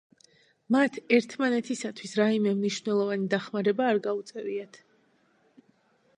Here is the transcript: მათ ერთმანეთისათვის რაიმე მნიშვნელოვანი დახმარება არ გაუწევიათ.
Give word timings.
მათ 0.75 0.95
ერთმანეთისათვის 1.17 2.15
რაიმე 2.21 2.55
მნიშვნელოვანი 2.63 3.31
დახმარება 3.35 3.87
არ 3.93 4.01
გაუწევიათ. 4.09 4.83